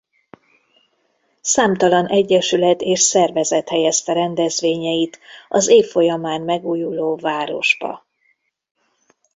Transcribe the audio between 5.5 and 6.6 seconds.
év folyamán